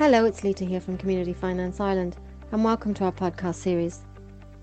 [0.00, 2.16] Hello, it's Lita here from Community Finance Ireland,
[2.52, 4.00] and welcome to our podcast series.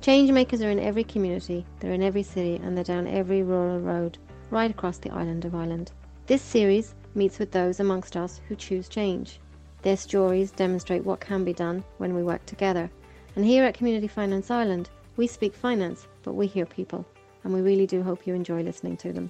[0.02, 4.18] Changemakers are in every community, they're in every city, and they're down every rural road,
[4.50, 5.92] right across the island of Ireland.
[6.26, 9.40] This series meets with those amongst us who choose change.
[9.84, 12.90] Their stories demonstrate what can be done when we work together.
[13.36, 17.06] And here at Community Finance Ireland, we speak finance, but we hear people,
[17.44, 19.30] and we really do hope you enjoy listening to them.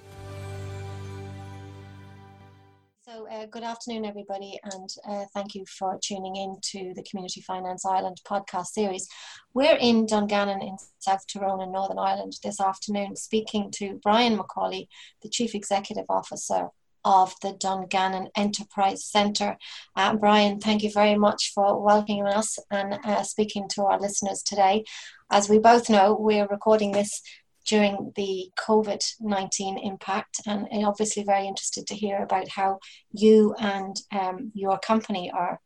[3.50, 8.20] Good afternoon, everybody, and uh, thank you for tuning in to the Community Finance Ireland
[8.28, 9.08] podcast series.
[9.54, 14.88] We're in Dungannon in South Tyrone in Northern Ireland this afternoon, speaking to Brian McCauley,
[15.22, 16.68] the Chief Executive Officer
[17.04, 19.56] of the Dungannon Enterprise Centre.
[19.96, 24.42] Uh, Brian, thank you very much for welcoming us and uh, speaking to our listeners
[24.42, 24.84] today.
[25.30, 27.22] As we both know, we're recording this
[27.68, 30.40] during the COVID 19 impact.
[30.46, 32.78] And obviously, very interested to hear about how
[33.12, 35.60] you and um, your company are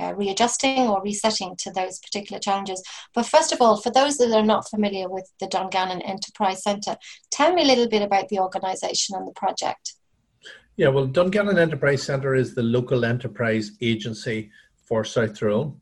[0.00, 2.82] uh, readjusting or resetting to those particular challenges.
[3.14, 6.96] But first of all, for those that are not familiar with the Dungannon Enterprise Centre,
[7.30, 9.94] tell me a little bit about the organisation and the project.
[10.76, 15.78] Yeah, well, Dungannon Enterprise Centre is the local enterprise agency for South Tyrone.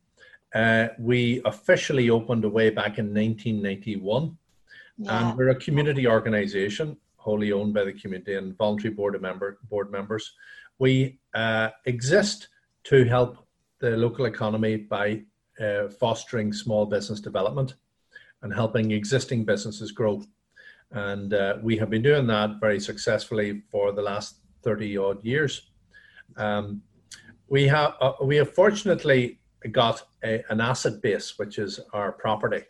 [0.53, 4.37] Uh, we officially opened away back in 1991
[5.01, 5.31] yeah.
[5.31, 9.59] And we're a community organisation, wholly owned by the community and voluntary board of member
[9.71, 10.35] board members.
[10.79, 12.49] We uh, exist
[12.85, 13.39] to help
[13.79, 15.23] the local economy by
[15.59, 17.75] uh, fostering small business development
[18.43, 20.23] and helping existing businesses grow.
[20.93, 25.71] And uh, we have been doing that very successfully for the last 30 odd years.
[26.37, 26.83] Um,
[27.49, 29.41] we have uh, we have fortunately
[29.73, 32.65] got a, an asset base, which is our property.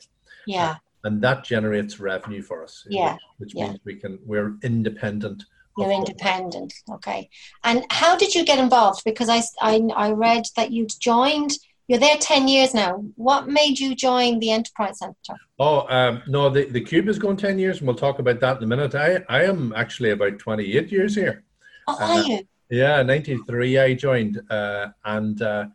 [0.47, 2.87] Yeah and that generates revenue for us.
[2.89, 3.69] Yeah, which, which yeah.
[3.69, 5.45] means we can we're independent.
[5.79, 7.31] You're independent, okay.
[7.65, 9.03] And how did you get involved?
[9.05, 11.53] Because I, I I read that you'd joined.
[11.89, 13.03] You're there ten years now.
[13.17, 15.41] What made you join the Enterprise Centre?
[15.59, 18.59] Oh um, no, the the Cube is going ten years, and we'll talk about that
[18.59, 18.95] in a minute.
[18.95, 21.45] I I am actually about twenty eight years here.
[21.89, 22.49] Oh, are uh, you?
[22.69, 25.41] Yeah, ninety three I joined, uh, and.
[25.41, 25.67] Uh,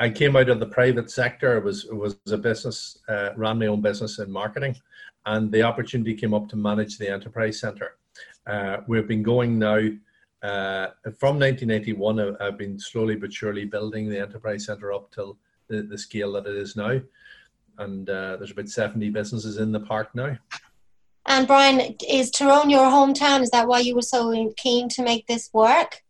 [0.00, 1.60] I came out of the private sector.
[1.60, 4.74] was was a business, uh, ran my own business in marketing,
[5.26, 7.98] and the opportunity came up to manage the enterprise center.
[8.46, 9.76] Uh, we've been going now
[10.42, 12.36] uh, from 1981.
[12.40, 15.36] I've been slowly but surely building the enterprise center up till
[15.68, 16.98] the, the scale that it is now,
[17.76, 20.34] and uh, there's about 70 businesses in the park now.
[21.26, 23.42] And Brian, is Tyrone your hometown?
[23.42, 26.02] Is that why you were so keen to make this work?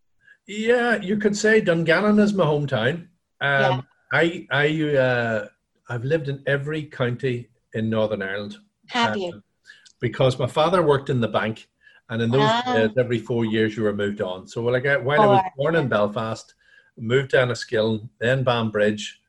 [0.47, 3.09] Yeah, you could say Dungannon is my hometown.
[3.41, 3.81] Um, yeah.
[4.13, 5.47] I I uh,
[5.89, 8.57] I've lived in every county in Northern Ireland.
[8.89, 9.33] Have you?
[9.35, 9.41] Uh,
[10.01, 11.69] because my father worked in the bank,
[12.09, 12.75] and in those ah.
[12.75, 14.49] days, every four years you were moved on.
[14.49, 16.55] So like I, while I was born in Belfast,
[16.99, 19.21] moved down to Enniskillen, then Banbridge,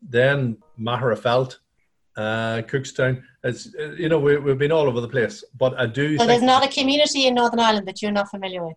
[0.00, 1.58] then Magherafelt,
[2.16, 3.22] uh, Cookstown.
[3.44, 3.68] It's
[3.98, 6.16] you know we, we've been all over the place, but I do.
[6.18, 8.76] So there's not a community in Northern Ireland that you're not familiar with.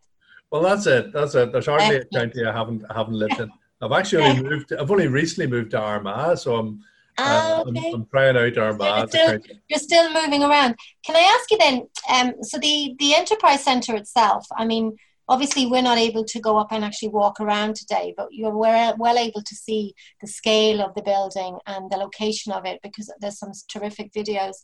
[0.51, 1.12] Well, that's it.
[1.13, 1.51] That's it.
[1.51, 3.51] There's hardly a county I haven't I haven't lived in.
[3.85, 4.73] I've actually only moved.
[4.73, 6.81] I've only recently moved to Armagh, so I'm.
[7.18, 7.88] Oh, okay.
[7.88, 8.97] I'm, I'm, trying out Armagh.
[8.97, 10.75] You're still, you're still moving around.
[11.06, 11.88] Can I ask you then?
[12.09, 14.45] Um, so the the enterprise centre itself.
[14.57, 14.97] I mean,
[15.28, 18.95] obviously we're not able to go up and actually walk around today, but you're well,
[18.97, 23.12] well able to see the scale of the building and the location of it because
[23.19, 24.57] there's some terrific videos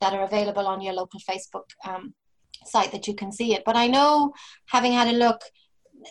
[0.00, 2.14] that are available on your local Facebook um,
[2.66, 3.62] site that you can see it.
[3.64, 4.32] But I know,
[4.66, 5.40] having had a look,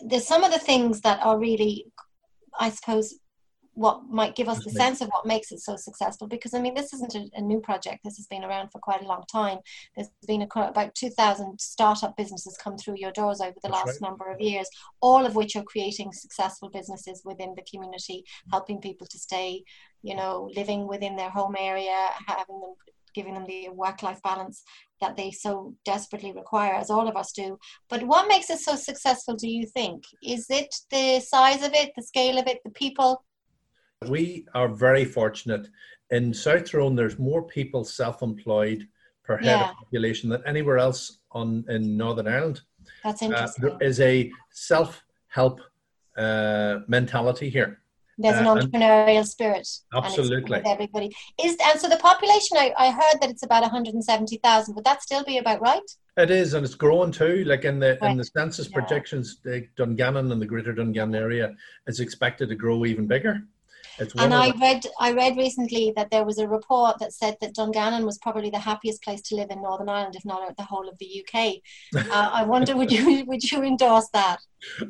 [0.04, 1.86] there's some of the things that are really
[2.58, 3.14] I suppose,
[3.74, 4.76] what might give us the mm-hmm.
[4.76, 7.60] sense of what makes it so successful because i mean this isn't a, a, new
[7.60, 8.04] project.
[8.04, 9.58] This has been around for quite a long time.
[9.94, 14.00] There's been a, about 2000 startup businesses come through your doors over the That's last
[14.00, 14.08] right.
[14.08, 14.68] number of years
[15.00, 18.50] all of which are creating successful businesses within the community mm-hmm.
[18.50, 19.64] helping people to stay
[20.02, 22.74] you know living within their home area having them
[23.14, 24.62] giving them the work life balance
[25.00, 27.58] that they so desperately require, as all of us do.
[27.88, 30.04] But what makes it so successful, do you think?
[30.22, 33.24] Is it the size of it, the scale of it, the people?
[34.08, 35.68] We are very fortunate.
[36.10, 38.86] In South Tyrone, there's more people self employed
[39.24, 39.70] per head yeah.
[39.70, 42.60] of population than anywhere else on in Northern Ireland.
[43.02, 43.64] That's interesting.
[43.64, 45.60] Uh, there is a self help
[46.16, 47.80] uh, mentality here.
[48.18, 49.68] There's an uh, entrepreneurial spirit.
[49.92, 50.62] Absolutely.
[50.64, 52.56] everybody is, and so the population.
[52.56, 54.74] I, I heard that it's about 170,000.
[54.74, 55.82] Would that still be about right?
[56.16, 57.44] It is, and it's growing too.
[57.44, 58.12] Like in the right.
[58.12, 58.74] in the census yeah.
[58.74, 61.54] projections, the Dungannon and the Greater Dungannon area
[61.86, 63.42] is expected to grow even bigger.
[64.18, 67.54] And I the, read I read recently that there was a report that said that
[67.54, 70.88] Dungannon was probably the happiest place to live in Northern Ireland, if not the whole
[70.88, 71.56] of the UK.
[71.94, 74.38] Uh, I wonder would you would you endorse that?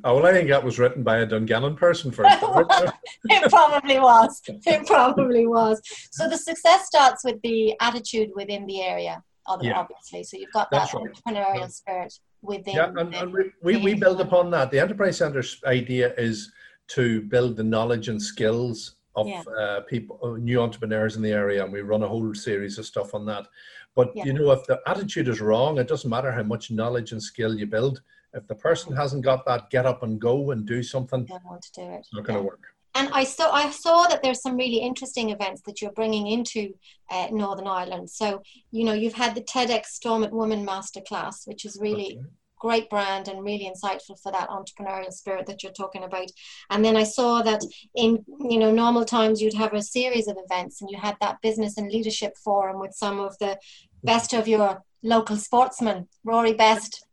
[0.04, 2.38] oh, well, I think that was written by a Dungannon person first.
[3.24, 4.40] it probably was.
[4.46, 5.80] It probably was.
[6.12, 9.22] So the success starts with the attitude within the area,
[9.60, 9.78] Yeah.
[9.78, 10.24] obviously.
[10.24, 11.04] So you've got that right.
[11.04, 12.74] entrepreneurial spirit within.
[12.74, 14.70] yeah, and, the- and we, we, we build upon that.
[14.70, 16.52] The Enterprise Centre's idea is
[16.88, 19.42] to build the knowledge and skills of Yeah.
[19.58, 22.86] uh, people, uh, new entrepreneurs in the area, and we run a whole series of
[22.86, 23.46] stuff on that.
[23.94, 24.24] But Yeah.
[24.26, 27.54] you know, if the attitude is wrong, it doesn't matter how much knowledge and skill
[27.56, 28.02] you build.
[28.32, 31.24] If the person hasn't got that, get up and go and do something.
[31.26, 31.98] don't want to do it.
[32.00, 32.50] It's not going to Yeah.
[32.50, 32.64] work.
[32.96, 36.74] And I saw I saw that there's some really interesting events that you're bringing into
[37.10, 38.08] uh, Northern Ireland.
[38.10, 38.42] So
[38.72, 42.26] you know you've had the TEDx Stormont Woman Masterclass, which is really Okay.
[42.58, 46.30] Great brand and really insightful for that entrepreneurial spirit that you're talking about.
[46.70, 47.62] And then I saw that
[47.94, 51.40] in you know normal times you'd have a series of events and you had that
[51.42, 53.58] business and leadership forum with some of the
[54.02, 56.08] best of your local sportsmen.
[56.24, 57.06] Rory Best,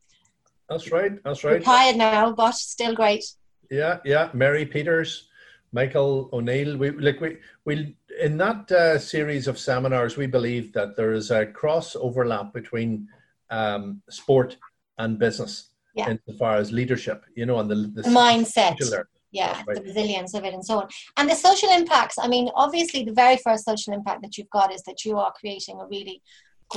[0.69, 1.21] That's right.
[1.23, 1.59] That's right.
[1.59, 3.23] retired now, but still great.
[3.69, 4.29] Yeah, yeah.
[4.33, 5.27] Mary Peters,
[5.71, 6.77] Michael O'Neill.
[6.77, 10.17] We like we we in that uh, series of seminars.
[10.17, 13.07] We believe that there is a cross overlap between
[13.49, 14.57] um, sport
[15.01, 15.53] and business,
[15.99, 16.09] Yeah.
[16.13, 17.19] insofar as leadership.
[17.39, 18.77] You know, and the, the The mindset.
[18.77, 19.03] singular.
[19.41, 19.77] yeah right.
[19.77, 20.87] the resilience of it and so on
[21.17, 24.67] and the social impacts i mean obviously the very first social impact that you've got
[24.77, 26.17] is that you are creating a really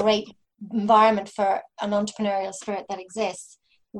[0.00, 0.26] great
[0.82, 1.49] environment for
[1.85, 3.49] an entrepreneurial spirit that exists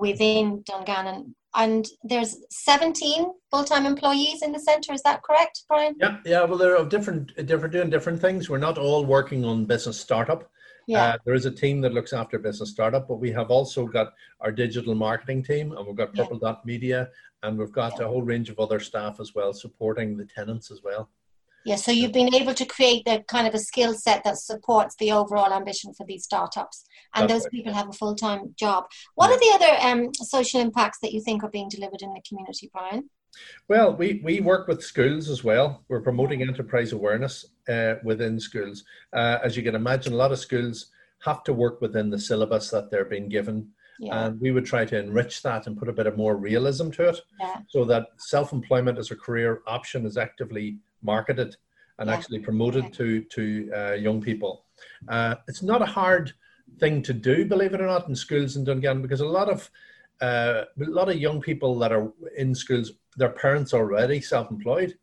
[0.05, 1.21] within dungannon
[1.63, 6.43] and there's 17 full-time employees in the center is that correct brian Yeah, yeah.
[6.49, 8.41] Well, they're of different, different doing different things.
[8.51, 10.41] We're not all working on business startup.
[10.87, 13.87] Yeah Uh, there is a team that looks after business startup, but we have also
[13.87, 14.09] got
[14.41, 16.23] our digital marketing team, and we've got Yeah.
[16.25, 17.09] Purple Dot Media,
[17.43, 20.81] and we've got a whole range of other staff as well supporting the tenants as
[20.89, 21.05] well.
[21.71, 24.95] yeah so you've been able to create the kind of a skill set that supports
[25.03, 26.77] the overall ambition for these startups
[27.15, 27.53] and That's those right.
[27.57, 28.81] people have a full-time job
[29.19, 30.01] what are the other um,
[30.37, 33.03] social impacts that you think are being delivered in the community brian
[33.69, 35.85] Well, we, we work with schools as well.
[35.89, 38.85] We're promoting enterprise awareness uh, within schools.
[39.13, 40.87] Uh, as you can imagine, a lot of schools
[41.25, 43.69] have to work within the syllabus that they're being given,
[44.01, 46.91] yeah and we would try to enrich that and put a bit of more realism
[46.91, 47.21] to it.
[47.41, 51.57] yeah so that self-employment as a career option is actively marketed
[51.99, 52.15] and Yeah.
[52.17, 54.65] actually promoted to to uh, young people.
[55.09, 56.33] Uh, it's not a hard
[56.81, 59.71] thing to do, believe it or not, in schools in Dungannon because a lot of
[60.21, 64.97] uh, a lot of young people that are in schools, their parents already self-employed.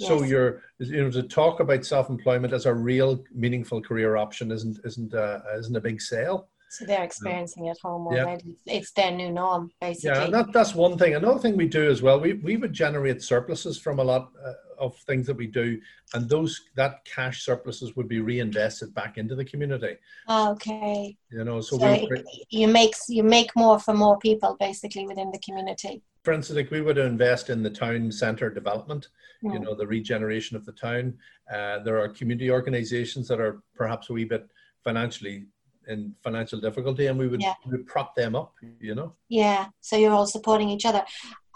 [0.00, 4.80] So you're you know to talk about self-employment as a real meaningful career option isn't
[4.84, 6.48] isn't uh, isn't a big sale.
[6.74, 8.36] So they're experiencing it home Yeah.
[8.66, 10.10] It's their new norm, basically.
[10.10, 11.14] Yeah, and that, that's one thing.
[11.14, 14.54] Another thing we do as well, we, we would generate surpluses from a lot uh,
[14.80, 15.80] of things that we do,
[16.14, 19.96] and those that cash surpluses would be reinvested back into the community.
[20.28, 21.16] okay.
[21.30, 25.30] You know, so, So, we, you make you make more for more people, basically, within
[25.30, 26.02] the community.
[26.24, 29.08] For instance, like we would invest in the town centre development.
[29.42, 29.62] You Mm.
[29.64, 31.18] know, the regeneration of the town.
[31.52, 34.48] Uh, there are community organisations that are perhaps a wee bit
[34.82, 35.46] financially
[35.86, 37.54] in financial difficulty, and we would, Yeah.
[37.66, 38.54] we would prop them up.
[38.80, 39.14] You know.
[39.28, 39.68] Yeah.
[39.82, 41.04] So you're all supporting each other.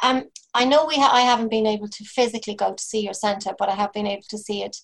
[0.02, 3.14] Um, I know we ha- I haven't been able to physically go to see your
[3.14, 4.76] centre, but I have been able to see it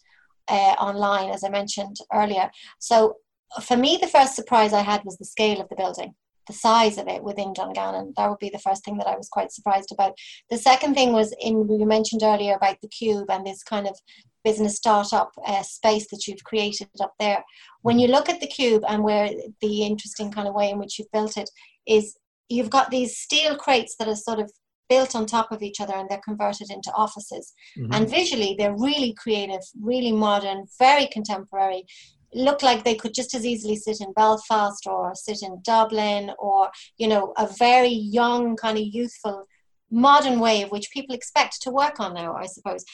[0.49, 2.51] uh, online, as I mentioned earlier.
[2.79, 3.17] So
[3.63, 6.15] for me, the first surprise I had was the scale of the building.
[6.47, 9.29] The size of it within Dungannon, that would be the first thing that I was
[9.29, 10.13] quite surprised about.
[10.51, 13.99] The second thing was in you mentioned earlier about the cube and this kind of
[14.45, 17.43] business startup uh, space that you've created up there.
[17.81, 19.31] When you look at the cube and where
[19.63, 21.49] the interesting kind of way in which you've built it
[21.87, 22.17] is
[22.49, 24.53] you've got these steel crates that are sort of
[24.89, 27.53] built on top of each other and they're converted into offices.
[27.77, 27.95] Mhm.
[27.95, 31.87] And visually, they're really creative, really modern, very contemporary.
[32.35, 36.71] Look like they could just as easily sit in Belfast or sit in Dublin or,
[36.99, 39.47] you know, a very young, kind of youthful,
[39.91, 42.85] modern way of which people expect to work on now, I suppose.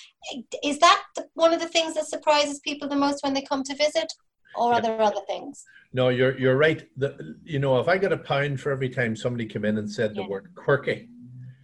[0.62, 3.62] Is that the, one of the things that surprises people the most when they come
[3.64, 4.12] to visit?
[4.56, 5.64] Or are there other things?
[5.92, 6.86] No, you're you're right.
[6.96, 9.90] The, you know, if I got a pound for every time somebody came in and
[9.90, 11.08] said the word quirky,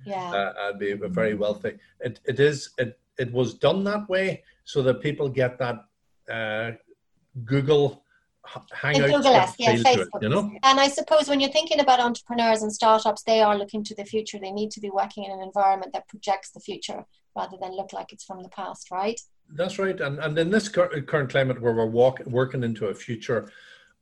[0.04, 0.33] Yeah.
[0.33, 1.78] uh, I'd be very wealthy.
[2.00, 5.85] It it is it it was done that way so that people get that
[6.30, 6.73] uh,
[7.45, 8.05] Google
[8.49, 10.23] h- And Google-esque, yeah, to it, Facebook.
[10.23, 10.50] you know.
[10.62, 14.05] And I suppose when you're thinking about entrepreneurs and startups, they are looking to the
[14.05, 14.38] future.
[14.38, 17.05] They need to be working in an environment that projects the future
[17.37, 19.21] rather than look like it's from the past, right?
[19.55, 20.00] That's right.
[20.00, 23.50] And and in this cur- current climate where we're walk, working into a future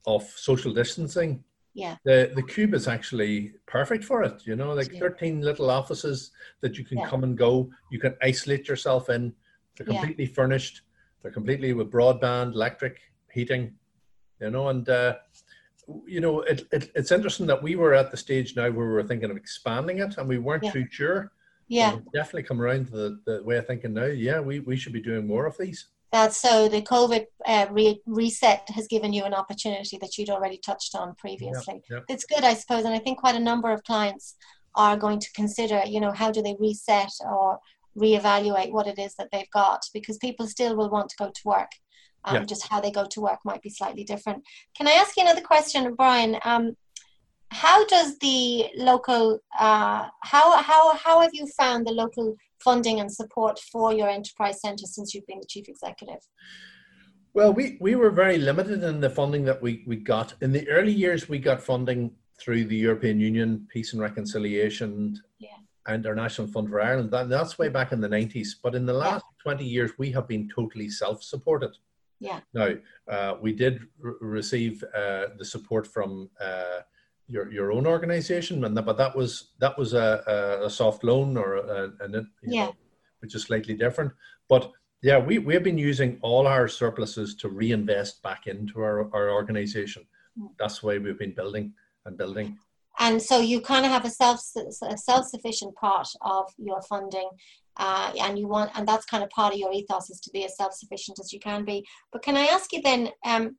[0.06, 1.42] of social distancing,
[1.74, 1.96] Yeah.
[2.04, 4.46] the the cube is actually perfect for it.
[4.46, 5.00] You know, like Yeah.
[5.00, 7.08] thirteen little offices that you can Yeah.
[7.08, 7.70] come and go.
[7.90, 9.34] You can isolate yourself in.
[9.76, 10.34] They're completely yeah.
[10.34, 10.82] furnished.
[11.20, 13.00] They're completely with broadband, electric,
[13.34, 13.74] heating,
[14.40, 15.16] you know, and uh,
[16.06, 18.92] you know, it, it, it's interesting that we were at the stage now where we
[18.92, 20.72] were thinking of expanding it, and we weren't yeah.
[20.72, 21.32] too sure.
[21.68, 24.06] Yeah, definitely come around to the, the way of thinking now.
[24.06, 25.86] Yeah, we, we should be doing more of these.
[26.12, 30.58] That's so the COVID uh, re- reset has given you an opportunity that you'd already
[30.58, 31.82] touched on previously.
[31.90, 32.14] Yeah, yeah.
[32.14, 34.36] It's good, I suppose, and I think quite a number of clients
[34.76, 37.58] are going to consider, you know, how do they reset or
[37.98, 41.40] reevaluate what it is that they've got because people still will want to go to
[41.44, 41.70] work
[42.24, 42.44] um, yeah.
[42.44, 44.42] just how they go to work might be slightly different.
[44.76, 46.36] Can I ask you another question, Brian?
[46.44, 46.76] Um,
[47.50, 53.12] how does the local uh, how how how have you found the local funding and
[53.12, 56.20] support for your enterprise centre since you've been the chief executive?
[57.34, 60.34] Well, we, we were very limited in the funding that we, we got.
[60.40, 65.48] In the early years, we got funding through the European Union, Peace and Reconciliation, yeah.
[65.86, 67.10] and International Fund for Ireland.
[67.10, 68.50] That, that's way back in the 90s.
[68.62, 69.52] But in the last yeah.
[69.52, 71.76] 20 years, we have been totally self supported.
[72.24, 72.40] Yeah.
[72.54, 72.70] Now,
[73.06, 76.80] uh, we did re- receive uh, the support from uh,
[77.28, 81.36] your your own organization, and that, but that was that was a, a, soft loan
[81.36, 82.76] or a, an yeah, know,
[83.20, 84.10] which is slightly different.
[84.48, 89.14] But yeah, we we have been using all our surpluses to reinvest back into our
[89.14, 90.06] our organization.
[90.38, 90.48] Mm.
[90.58, 91.74] That's why we've been building
[92.06, 92.58] and building
[92.98, 97.28] and so you kind of have a self a self-sufficient part of your funding
[97.76, 100.44] uh, and you want and that's kind of part of your ethos is to be
[100.44, 101.84] as self-sufficient as you can be.
[102.12, 103.56] But can i ask you then um,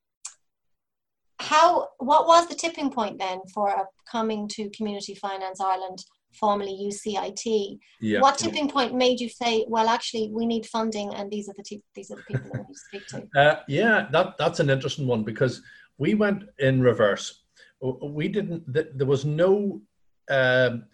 [1.39, 6.00] how what was the tipping point then for coming to community finance ireland
[6.34, 8.22] formerly ucit yeah.
[8.22, 11.63] what tipping point made you say well actually we need funding and these are the
[11.63, 13.27] te- these are the people that we speak to?
[13.38, 15.62] Uh, yeah that that's an interesting one because
[15.98, 17.43] we went in reverse.
[17.81, 19.81] We didn't there was no
[20.29, 20.86] um,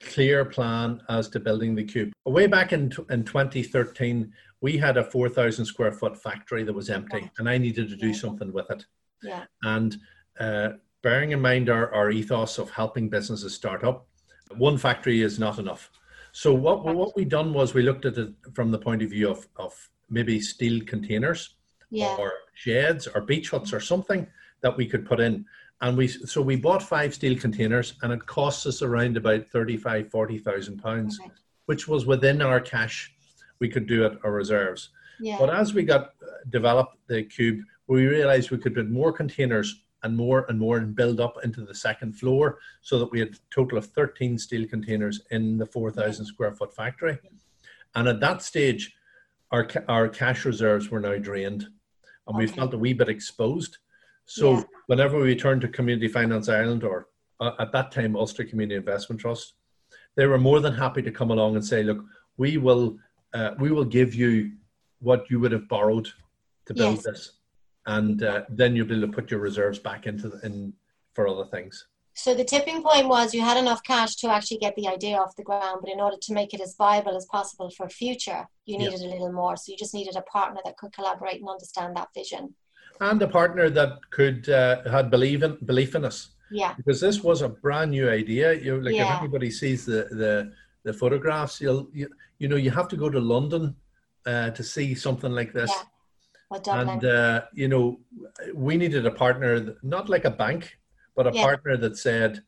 [0.00, 2.12] clear plan as to building the cube.
[2.24, 7.30] Way back in, in 2013 we had a 4000 square foot factory that was empty
[7.38, 8.84] and i needed to do something with it.
[9.22, 9.44] Yeah.
[9.62, 9.96] and
[10.38, 10.70] uh,
[11.02, 14.06] bearing in mind our, our ethos of helping businesses start up
[14.54, 15.90] one factory is not enough.
[16.32, 19.30] So what, what we done was we looked at it from the point of view
[19.30, 19.74] of, of
[20.10, 21.56] maybe steel containers
[21.90, 22.14] yeah.
[22.18, 24.26] or sheds or beach huts or something
[24.60, 25.44] that we could put in
[25.80, 30.10] and we so we bought five steel containers and it cost us around about 35
[30.10, 31.30] 40,000 pounds okay.
[31.66, 33.12] which was within our cash
[33.60, 34.90] we could do it our reserves
[35.20, 35.36] yeah.
[35.38, 39.82] but as we got uh, developed the cube we realized we could put more containers
[40.02, 43.28] and more and more and build up into the second floor so that we had
[43.28, 47.18] a total of 13 steel containers in the 4,000 square foot factory
[47.94, 48.94] and at that stage
[49.52, 52.38] our, our cash reserves were now drained and okay.
[52.38, 53.78] we felt a wee bit exposed
[54.26, 54.62] so yeah.
[54.86, 57.08] Whenever we turned to Community Finance Ireland or
[57.40, 59.54] uh, at that time Ulster Community Investment Trust,
[60.16, 62.04] they were more than happy to come along and say, look,
[62.36, 62.98] we will
[63.34, 64.52] uh, we will give you
[65.00, 66.08] what you would have borrowed
[66.66, 67.04] to build yes.
[67.04, 67.32] this,
[67.86, 70.72] and uh, then you'll be able to put your reserves back into the, in
[71.14, 71.86] for other things.
[72.14, 75.36] So the tipping point was you had enough cash to actually get the idea off
[75.36, 78.78] the ground, but in order to make it as viable as possible for future, you
[78.78, 79.54] needed a little more.
[79.58, 82.54] So you just needed a partner that could collaborate and understand that vision
[83.00, 86.30] and a partner that could uh, had believe in belief in us.
[86.50, 86.74] Yeah.
[86.76, 88.54] Because this was a brand new idea.
[88.54, 89.14] You like yeah.
[89.14, 90.52] if anybody sees the the
[90.84, 93.74] the photographs, you'll you, you know you have to go to London
[94.26, 95.70] uh, to see something like this.
[95.70, 95.82] Yeah.
[96.48, 97.98] Well, and uh, you know
[98.54, 100.78] we needed a partner, that, not like a bank,
[101.16, 101.42] but a yeah.
[101.42, 102.42] partner that said,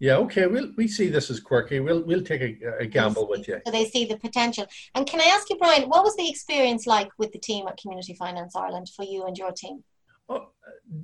[0.00, 1.80] yeah, okay, we'll we see this as quirky.
[1.80, 3.60] We'll we'll take a, a gamble with you.
[3.64, 4.66] So they see the potential.
[4.94, 7.78] And can I ask you, Brian, what was the experience like with the team at
[7.78, 9.82] Community Finance Ireland for you and your team?
[10.28, 10.48] Oh,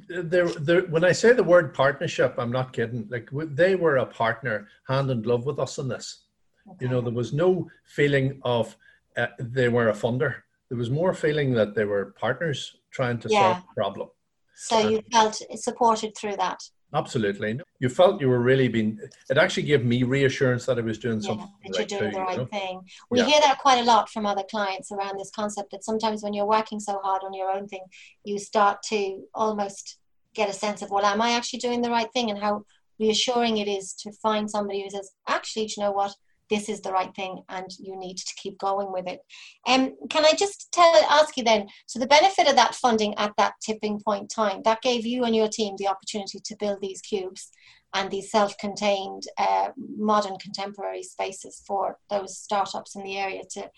[0.08, 0.82] there, there.
[0.82, 3.08] When I say the word partnership, I'm not kidding.
[3.10, 6.24] Like they were a partner, hand in glove with us in this.
[6.68, 6.86] Okay.
[6.86, 8.76] You know, there was no feeling of
[9.16, 10.34] uh, they were a funder.
[10.68, 13.40] There was more feeling that they were partners trying to yeah.
[13.40, 14.08] solve the problem.
[14.56, 16.62] So you felt supported through that.
[16.94, 17.60] Absolutely.
[17.80, 21.20] You felt you were really being, it actually gave me reassurance that I was doing
[21.20, 21.48] yeah, something.
[21.66, 22.46] That you're doing too, the right you know?
[22.46, 22.80] thing.
[23.10, 23.26] We yeah.
[23.26, 26.46] hear that quite a lot from other clients around this concept that sometimes when you're
[26.46, 27.82] working so hard on your own thing,
[28.24, 29.98] you start to almost
[30.34, 32.30] get a sense of, well, am I actually doing the right thing?
[32.30, 32.64] And how
[33.00, 36.14] reassuring it is to find somebody who says, actually, do you know what?
[36.50, 39.20] This is the right thing and you need to keep going with it.
[39.66, 43.32] Um, can I just tell ask you then, so the benefit of that funding at
[43.38, 47.00] that tipping point time, that gave you and your team the opportunity to build these
[47.00, 47.50] cubes
[47.94, 53.70] and these self-contained uh, modern contemporary spaces for those startups in the area to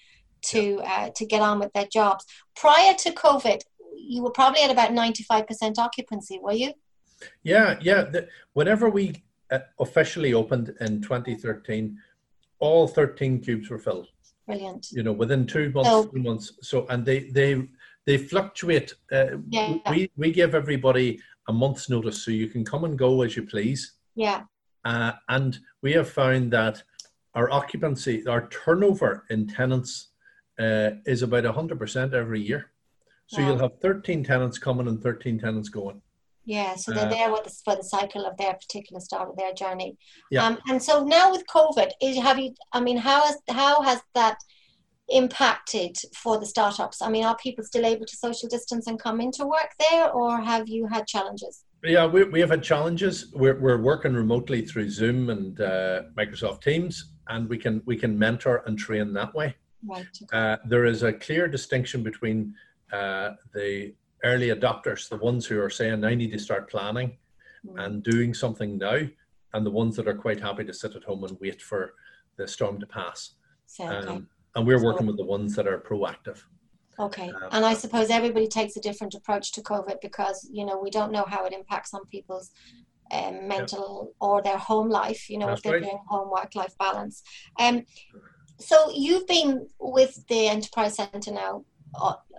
[0.43, 2.25] to uh, to get on with their jobs.
[2.55, 3.61] Prior to COVID,
[3.97, 6.73] you were probably at about 95% occupancy, were you?
[7.43, 8.03] Yeah, yeah.
[8.03, 11.99] The, whenever we uh, officially opened in 2013,
[12.59, 14.09] all 13 cubes were filled.
[14.47, 14.89] Brilliant.
[14.93, 16.53] You know, within two months, So- three months.
[16.63, 17.69] So, and they they
[18.07, 18.95] they fluctuate.
[19.11, 19.79] Uh, Yeah.
[19.91, 23.45] We we give everybody a month's notice, so you can come and go as you
[23.47, 23.95] please.
[24.15, 24.45] Yeah.
[24.85, 26.83] Uh, and we have found that
[27.35, 30.13] our occupancy, our turnover in tenants
[30.59, 32.71] uh, is about 100% every year.
[33.27, 33.49] So Wow.
[33.49, 36.01] you'll have 13 tenants coming and 13 tenants going.
[36.47, 39.53] Yeah, so they're Uh, there with for the cycle of their particular start of their
[39.53, 39.99] journey.
[40.31, 40.47] Yeah.
[40.47, 42.55] Um, and so now with COVID, is, have you?
[42.73, 44.39] I mean, how has how has that
[45.09, 47.03] impacted for the startups?
[47.03, 50.41] I mean, are people still able to social distance and come into work there, or
[50.41, 51.65] have you had challenges?
[51.83, 53.33] Yeah, we, we have had challenges.
[53.33, 56.95] We're, we're working remotely through Zoom and uh, Microsoft Teams,
[57.29, 59.57] and we can we can mentor and train that way.
[59.85, 60.07] Right.
[60.33, 62.55] Uh, there is a clear distinction between
[62.93, 67.19] uh, the early adopters, the ones who are saying, I need to start planning
[67.67, 67.85] Mm.
[67.85, 69.01] and doing something now,
[69.53, 71.95] and the ones that are quite happy to sit at home and wait for
[72.37, 73.33] the storm to pass.
[73.81, 76.43] Um, and we're working with the ones that are proactive.
[76.99, 77.29] Okay.
[77.29, 80.91] Um, And I suppose everybody takes a different approach to COVID because, you know, we
[80.91, 82.53] don't know how it impacts on people's
[83.11, 85.83] um, mental or their home life, you know, That's if they're right.
[85.83, 87.23] doing home work life balance.
[87.59, 87.85] Um,
[88.59, 91.65] so you've been with the Enterprise Centre now,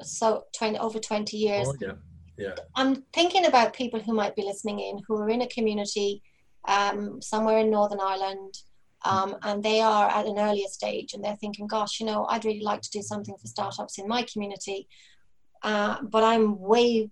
[0.02, 1.68] so 20, over 20 years.
[1.68, 1.94] Oh, yeah.
[2.38, 2.56] Yeah.
[2.76, 6.22] I'm thinking about people who might be listening in who are in a community
[6.68, 8.60] um, somewhere in Northern Ireland
[9.06, 12.46] um, and they are at an earlier stage and they're thinking, gosh, you know, I'd
[12.46, 14.88] really like to do something for startups in my community,
[15.64, 17.10] uh, but I'm way,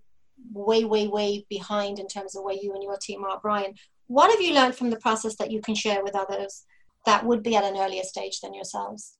[0.52, 3.74] way, way, way behind in terms of where you and your team are, Brian.
[4.08, 6.64] What have you learned from the process that you can share with others
[7.06, 9.18] that would be at an earlier stage than yourselves?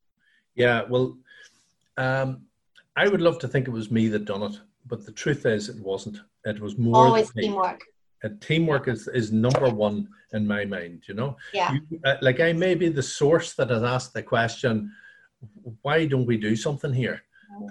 [0.55, 1.17] Yeah, well,
[1.97, 2.43] um,
[2.97, 5.69] I would love to think it was me that done it, but the truth is
[5.69, 6.19] it wasn't.
[6.45, 7.83] It was more Always teamwork.
[8.23, 11.37] And teamwork is, is number one in my mind, you know?
[11.53, 11.75] Yeah.
[11.91, 14.91] You, uh, like I may be the source that has asked the question,
[15.83, 17.23] why don't we do something here?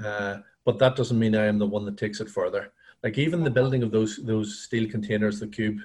[0.05, 2.71] Uh, but that doesn't mean I am the one that takes it further.
[3.03, 5.79] Like even the building of those those steel containers, the cube,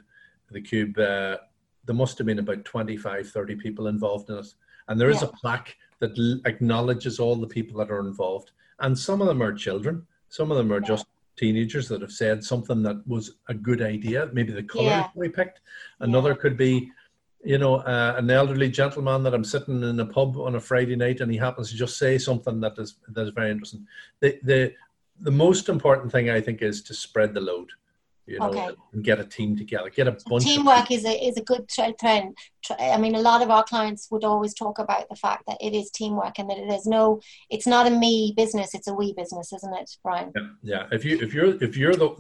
[0.51, 1.37] the cube, uh,
[1.85, 4.47] there must have been about 25, 30 people involved in it.
[4.89, 5.29] And there is Yeah.
[5.29, 8.53] a plaque that l- acknowledges all the people that are involved.
[8.81, 10.07] And some of them are children.
[10.29, 11.07] Some of them are just
[11.37, 14.29] teenagers that have said something that was a good idea.
[14.33, 15.09] Maybe the color Yeah.
[15.15, 15.61] we picked.
[16.01, 16.91] Another could be,
[17.45, 20.97] you know, uh, an elderly gentleman that I'm sitting in a pub on a Friday
[20.97, 23.87] night and he happens to just say something that is that is very interesting.
[24.21, 24.75] The the
[25.23, 27.69] the most important thing I think is to spread the load,
[28.31, 28.71] you know, Okay.
[28.93, 30.45] and get a team together, get a bunch.
[30.45, 32.37] teamwork is a is a good trend.
[32.79, 35.75] I mean, a lot of our clients would always talk about the fact that it
[35.75, 39.13] is teamwork and that it is no, it's not a me business, it's a we
[39.15, 40.31] business, isn't it, Brian?
[40.37, 40.87] Yeah, yeah.
[40.93, 42.11] If you if you're if you're the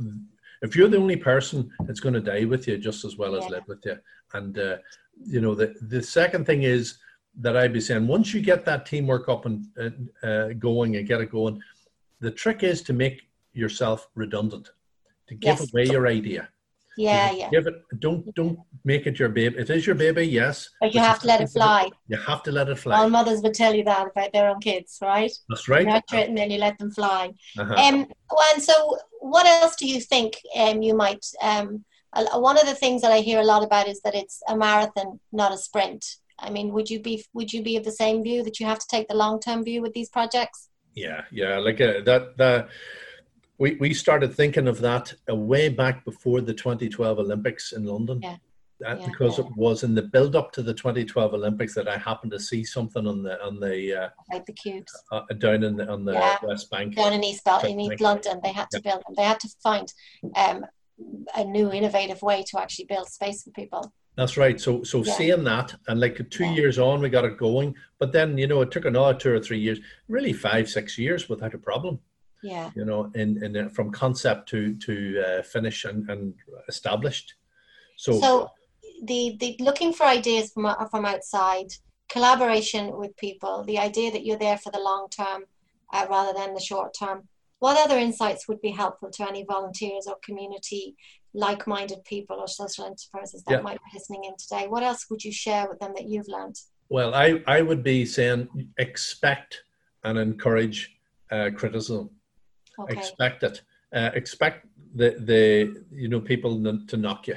[0.62, 3.48] if you're the only person that's going to die with you just as well as
[3.48, 3.96] live with you,
[4.34, 4.76] and uh,
[5.24, 6.98] you know the the second thing is
[7.36, 9.64] that I'd be saying once you get that teamwork up and
[10.24, 11.62] uh, going and get it going,
[12.18, 14.72] the trick is to make yourself redundant,
[15.30, 15.72] to give Yes.
[15.72, 16.48] away your idea.
[16.96, 17.48] Yeah, yeah.
[17.50, 17.76] Give it.
[18.00, 19.56] Don't don't make it your baby.
[19.56, 20.68] It is your baby, yes.
[20.80, 21.88] But you have to let it fly.
[22.08, 22.98] You have to let it fly.
[22.98, 25.32] All mothers would tell you that about their own kids, right?
[25.48, 25.86] That's right.
[25.86, 27.30] Nurture it and then you let them fly.
[27.58, 27.74] Uh-huh.
[27.74, 28.06] Um,
[28.52, 31.24] and so, what else do you think um, you might?
[31.40, 31.84] Um,
[32.48, 35.20] one of the things that I hear a lot about is that it's a marathon,
[35.32, 36.04] not a sprint.
[36.40, 38.80] I mean, would you be would you be of the same view that you have
[38.80, 40.68] to take the long term view with these projects?
[40.94, 42.36] Yeah, yeah, like uh, that.
[42.36, 42.68] That
[43.60, 48.18] we we started thinking of that uh, way back before the 2012 Olympics in London.
[48.22, 48.36] Yeah,
[48.80, 49.06] That, yeah.
[49.06, 52.40] because it was in the build up to the 2012 Olympics that I happened to
[52.40, 56.04] see something on the on the uh, Like the cubes uh, down in the, on
[56.06, 56.38] the Yeah.
[56.42, 56.96] West Bank.
[56.96, 58.00] down in East Bel- in East.
[58.00, 59.14] London, they had to build them.
[59.16, 59.92] They had to find
[60.36, 60.64] um,
[61.36, 63.92] a new innovative way to actually build space for people.
[64.16, 64.58] That's right.
[64.58, 65.12] So so Yeah.
[65.18, 66.54] seeing that and like two Yeah.
[66.54, 67.74] years on, we got it going.
[67.98, 71.28] But then you know it took another two or three years, really five six years
[71.28, 72.00] without a problem.
[72.42, 76.34] Yeah, you know, in, in from concept to to uh, finish and, and
[76.68, 77.34] established.
[77.96, 78.50] So, So
[79.04, 81.68] the the looking for ideas from from outside,
[82.08, 85.44] collaboration with people, the idea that you're there for the long term
[85.92, 87.28] uh, rather than the short term.
[87.58, 90.96] What other insights would be helpful to any volunteers or community
[91.34, 93.60] like-minded people or social enterprises that Yeah.
[93.60, 94.66] might be listening in today?
[94.66, 96.56] What else would you share with them that you've learned?
[96.88, 98.48] well, I I would be saying
[98.78, 99.62] expect
[100.04, 100.78] and encourage
[101.30, 102.10] uh, criticism.
[102.82, 102.98] Okay.
[102.98, 103.62] Expect it.
[103.92, 105.42] Uh, expect the the
[105.92, 107.36] you know people n- to knock you,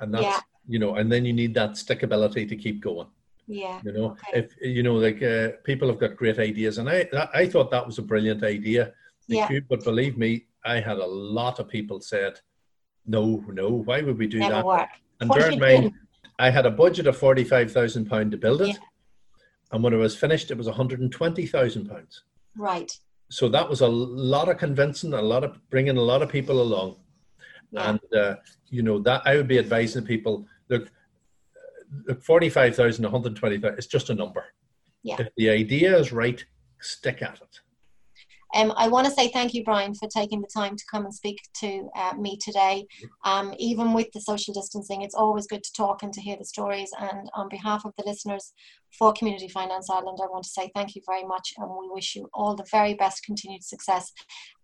[0.00, 0.40] and that's Yeah.
[0.66, 3.08] you know, and then you need that stickability to keep going.
[3.46, 3.80] Yeah.
[3.84, 4.32] You know, Okay.
[4.40, 7.86] if you know, like uh, people have got great ideas, and I I thought that
[7.86, 8.92] was a brilliant idea.
[9.28, 9.46] Yeah.
[9.48, 12.40] cube, but believe me, I had a lot of people said,
[13.06, 14.88] "No, no, why would we do Never that?" work.
[15.20, 15.92] And What bear in mind?
[16.38, 18.74] I had a budget of forty-five thousand pound to build it, Yeah.
[19.72, 22.24] And when it was finished, it was 120,000 pounds.
[22.56, 22.92] Right.
[23.32, 26.60] So that was a lot of convincing, a lot of bringing a lot of people
[26.60, 26.96] along.
[27.70, 27.88] Yeah.
[27.88, 28.34] And, uh,
[28.68, 30.90] you know, that I would be advising people look,
[32.06, 34.44] look 45,000, 120,000, it's just a number.
[35.02, 35.16] Yeah.
[35.18, 36.44] If the idea is right,
[36.82, 37.60] stick at it.
[38.54, 41.14] Um, I want to say thank you, Brian, for taking the time to come and
[41.14, 42.84] speak to uh, me today.
[43.24, 46.44] Um, even with the social distancing, it's always good to talk and to hear the
[46.44, 46.90] stories.
[47.00, 48.52] And on behalf of the listeners
[48.98, 51.54] for Community Finance Ireland, I want to say thank you very much.
[51.56, 54.12] And we wish you all the very best continued success.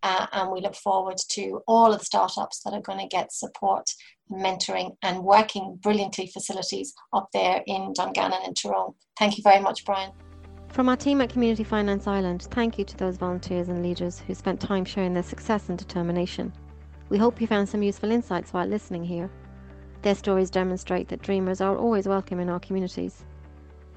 [0.02, 3.32] Uh, and we look forward to all of the startups that are going to get
[3.32, 3.88] support,
[4.30, 8.94] mentoring, and working brilliantly facilities up there in Dungannon and Tyrone.
[9.18, 10.12] Thank you very much, Brian.
[10.68, 14.34] From our team at Community Finance Ireland, thank you to those volunteers and leaders who
[14.34, 16.52] spent time sharing their success and determination.
[17.08, 19.30] We hope you found some useful insights while listening here.
[20.02, 23.24] Their stories demonstrate that dreamers are always welcome in our communities.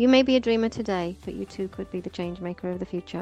[0.01, 2.79] You may be a dreamer today, but you too could be the change maker of
[2.79, 3.21] the future.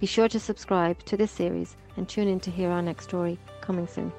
[0.00, 3.38] Be sure to subscribe to this series and tune in to hear our next story
[3.60, 4.12] coming soon.